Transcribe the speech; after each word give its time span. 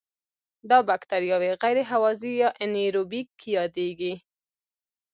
دا 0.69 0.77
بکټریاوې 0.89 1.51
غیر 1.61 1.77
هوازی 1.91 2.33
یا 2.41 2.49
انئیروبیک 2.63 3.29
یادیږي. 3.55 4.13